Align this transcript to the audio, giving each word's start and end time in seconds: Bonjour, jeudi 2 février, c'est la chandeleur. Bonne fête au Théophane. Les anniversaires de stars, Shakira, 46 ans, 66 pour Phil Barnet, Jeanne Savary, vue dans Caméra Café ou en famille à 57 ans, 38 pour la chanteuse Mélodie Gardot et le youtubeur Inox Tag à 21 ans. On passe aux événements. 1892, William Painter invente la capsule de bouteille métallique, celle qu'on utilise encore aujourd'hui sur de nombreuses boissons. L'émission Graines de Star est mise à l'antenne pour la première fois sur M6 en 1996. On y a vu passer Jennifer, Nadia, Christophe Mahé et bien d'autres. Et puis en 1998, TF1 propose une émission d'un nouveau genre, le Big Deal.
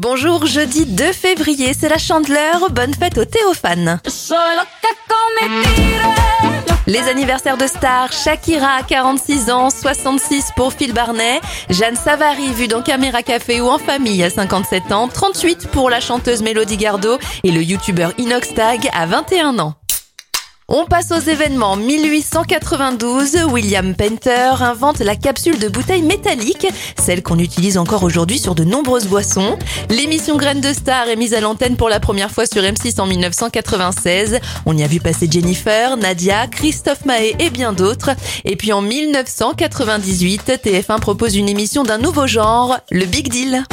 Bonjour, 0.00 0.46
jeudi 0.46 0.86
2 0.86 1.12
février, 1.12 1.74
c'est 1.78 1.90
la 1.90 1.98
chandeleur. 1.98 2.70
Bonne 2.70 2.94
fête 2.94 3.18
au 3.18 3.26
Théophane. 3.26 4.00
Les 6.86 7.00
anniversaires 7.00 7.58
de 7.58 7.66
stars, 7.66 8.10
Shakira, 8.10 8.82
46 8.88 9.50
ans, 9.50 9.68
66 9.68 10.52
pour 10.56 10.72
Phil 10.72 10.94
Barnet, 10.94 11.42
Jeanne 11.68 11.96
Savary, 11.96 12.50
vue 12.54 12.66
dans 12.66 12.80
Caméra 12.80 13.22
Café 13.22 13.60
ou 13.60 13.68
en 13.68 13.76
famille 13.76 14.24
à 14.24 14.30
57 14.30 14.90
ans, 14.90 15.06
38 15.06 15.68
pour 15.68 15.90
la 15.90 16.00
chanteuse 16.00 16.40
Mélodie 16.40 16.78
Gardot 16.78 17.18
et 17.44 17.50
le 17.50 17.62
youtubeur 17.62 18.14
Inox 18.16 18.54
Tag 18.54 18.88
à 18.94 19.04
21 19.04 19.58
ans. 19.58 19.74
On 20.72 20.84
passe 20.84 21.10
aux 21.10 21.18
événements. 21.18 21.74
1892, 21.74 23.38
William 23.50 23.92
Painter 23.96 24.52
invente 24.60 25.00
la 25.00 25.16
capsule 25.16 25.58
de 25.58 25.66
bouteille 25.66 26.02
métallique, 26.02 26.68
celle 26.96 27.24
qu'on 27.24 27.40
utilise 27.40 27.76
encore 27.76 28.04
aujourd'hui 28.04 28.38
sur 28.38 28.54
de 28.54 28.62
nombreuses 28.62 29.08
boissons. 29.08 29.58
L'émission 29.88 30.36
Graines 30.36 30.60
de 30.60 30.72
Star 30.72 31.08
est 31.08 31.16
mise 31.16 31.34
à 31.34 31.40
l'antenne 31.40 31.76
pour 31.76 31.88
la 31.88 31.98
première 31.98 32.30
fois 32.30 32.46
sur 32.46 32.62
M6 32.62 33.00
en 33.00 33.06
1996. 33.06 34.38
On 34.64 34.78
y 34.78 34.84
a 34.84 34.86
vu 34.86 35.00
passer 35.00 35.26
Jennifer, 35.28 35.96
Nadia, 35.96 36.46
Christophe 36.46 37.04
Mahé 37.04 37.34
et 37.40 37.50
bien 37.50 37.72
d'autres. 37.72 38.10
Et 38.44 38.54
puis 38.54 38.72
en 38.72 38.80
1998, 38.80 40.52
TF1 40.64 41.00
propose 41.00 41.34
une 41.34 41.48
émission 41.48 41.82
d'un 41.82 41.98
nouveau 41.98 42.28
genre, 42.28 42.78
le 42.92 43.06
Big 43.06 43.28
Deal. 43.28 43.64